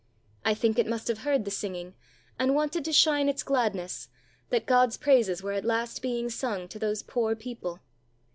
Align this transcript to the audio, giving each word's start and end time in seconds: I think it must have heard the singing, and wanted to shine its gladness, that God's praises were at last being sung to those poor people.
I 0.43 0.55
think 0.55 0.79
it 0.79 0.87
must 0.87 1.07
have 1.09 1.19
heard 1.19 1.45
the 1.45 1.51
singing, 1.51 1.93
and 2.39 2.55
wanted 2.55 2.83
to 2.85 2.91
shine 2.91 3.29
its 3.29 3.43
gladness, 3.43 4.09
that 4.49 4.65
God's 4.65 4.97
praises 4.97 5.43
were 5.43 5.51
at 5.53 5.63
last 5.63 6.01
being 6.01 6.27
sung 6.31 6.67
to 6.69 6.79
those 6.79 7.03
poor 7.03 7.35
people. 7.35 7.81